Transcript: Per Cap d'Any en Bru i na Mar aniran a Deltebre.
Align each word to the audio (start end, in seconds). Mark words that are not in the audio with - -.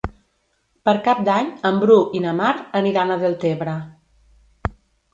Per 0.89 0.95
Cap 1.07 1.21
d'Any 1.27 1.51
en 1.71 1.77
Bru 1.85 1.99
i 2.21 2.23
na 2.25 2.33
Mar 2.41 2.57
aniran 2.83 3.15
a 3.15 3.21
Deltebre. 3.27 3.81